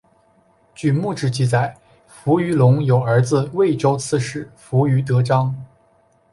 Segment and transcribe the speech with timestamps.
[0.73, 5.55] 据墓志记载扶余隆有儿子渭州刺史扶余德璋。